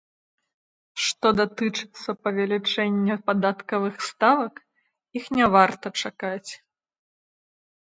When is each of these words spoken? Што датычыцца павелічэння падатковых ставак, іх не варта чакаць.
Што 1.07 1.27
датычыцца 1.39 2.09
павелічэння 2.23 3.19
падатковых 3.29 3.95
ставак, 4.09 4.53
іх 5.19 5.25
не 5.39 5.45
варта 5.61 5.87
чакаць. 6.05 6.51